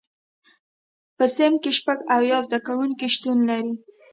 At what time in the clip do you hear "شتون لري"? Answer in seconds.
3.15-3.73